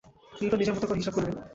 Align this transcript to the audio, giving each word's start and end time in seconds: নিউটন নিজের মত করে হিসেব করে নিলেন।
নিউটন 0.33 0.59
নিজের 0.59 0.75
মত 0.75 0.83
করে 0.85 0.99
হিসেব 1.01 1.13
করে 1.15 1.25
নিলেন। 1.27 1.45